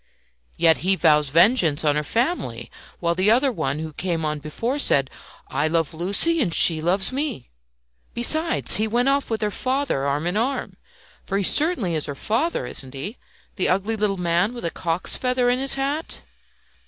[0.57, 4.79] "Yet he vows vengeance on her family, while the other one who came on before
[4.79, 5.11] said,
[5.49, 7.51] 'I love Lucie and she loves me!'
[8.15, 10.75] Besides, he went off with her father arm in arm.
[11.23, 13.19] For he certainly is her father, isn't he
[13.57, 16.23] the ugly little man with a cock's feather in his hat?"